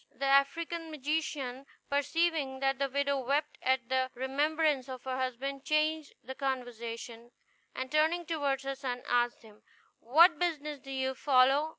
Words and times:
The 0.11 0.25
African 0.25 0.89
magician, 0.89 1.67
perceiving 1.87 2.59
that 2.59 2.79
the 2.79 2.89
widow 2.89 3.19
wept 3.19 3.59
at 3.61 3.87
the 3.87 4.09
remembrance 4.15 4.89
of 4.89 5.03
her 5.03 5.15
husband, 5.15 5.63
changed 5.63 6.13
the 6.23 6.33
conversation, 6.33 7.29
and 7.75 7.91
turning 7.91 8.25
toward 8.25 8.63
her 8.63 8.73
son, 8.73 9.03
asked 9.07 9.43
him, 9.43 9.61
"What 9.99 10.39
business 10.39 10.79
do 10.79 10.89
you 10.89 11.13
follow? 11.13 11.69